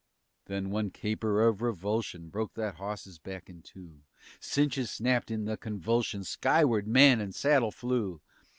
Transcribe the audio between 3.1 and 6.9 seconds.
back in two. Cinches snapped in the convulsion; Skyward